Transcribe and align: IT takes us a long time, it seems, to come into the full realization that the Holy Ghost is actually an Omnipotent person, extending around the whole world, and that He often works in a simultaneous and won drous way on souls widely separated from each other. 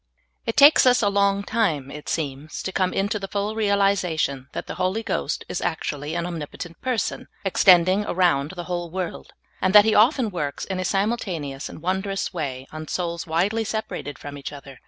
IT 0.47 0.57
takes 0.57 0.87
us 0.87 1.03
a 1.03 1.09
long 1.09 1.43
time, 1.43 1.91
it 1.91 2.09
seems, 2.09 2.63
to 2.63 2.71
come 2.71 2.91
into 2.91 3.19
the 3.19 3.27
full 3.27 3.53
realization 3.55 4.47
that 4.51 4.65
the 4.65 4.73
Holy 4.81 5.03
Ghost 5.03 5.45
is 5.47 5.61
actually 5.61 6.15
an 6.15 6.25
Omnipotent 6.25 6.81
person, 6.81 7.27
extending 7.45 8.03
around 8.05 8.53
the 8.55 8.63
whole 8.63 8.89
world, 8.89 9.33
and 9.61 9.75
that 9.75 9.85
He 9.85 9.93
often 9.93 10.31
works 10.31 10.65
in 10.65 10.79
a 10.79 10.83
simultaneous 10.85 11.69
and 11.69 11.83
won 11.83 12.01
drous 12.01 12.33
way 12.33 12.65
on 12.71 12.87
souls 12.87 13.27
widely 13.27 13.63
separated 13.63 14.17
from 14.17 14.39
each 14.39 14.51
other. 14.51 14.79